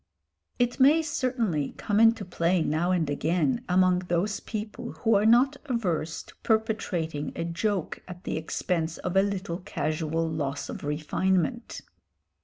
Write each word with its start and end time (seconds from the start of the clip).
It 0.57 0.79
may 0.79 1.03
certainly 1.03 1.75
come 1.77 1.99
into 1.99 2.25
play 2.25 2.63
now 2.63 2.89
and 2.89 3.07
again 3.07 3.63
among 3.69 3.99
those 3.99 4.39
people 4.39 4.93
who 4.93 5.13
are 5.13 5.27
not 5.27 5.57
averse 5.65 6.23
to 6.23 6.33
perpetrating 6.41 7.31
a 7.35 7.43
joke 7.43 8.01
at 8.07 8.23
the 8.23 8.35
expense 8.35 8.97
of 8.97 9.15
a 9.15 9.21
little 9.21 9.59
casual 9.59 10.27
loss 10.27 10.69
of 10.69 10.83
refinement. 10.83 11.81